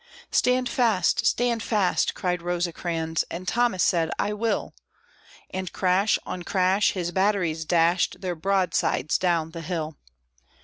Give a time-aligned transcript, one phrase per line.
[0.31, 4.73] "Stand fast, stand fast!" cried Rosecrans; and Thomas said, "I will!"
[5.51, 9.97] And, crash on crash, his batteries dashed their broadsides down the hill.